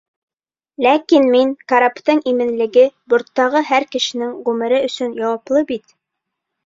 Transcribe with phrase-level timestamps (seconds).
[0.85, 5.99] Ләкин мин караптың именлеге, борттағы һәр кешенең ғүмере өсөн яуаплы бит.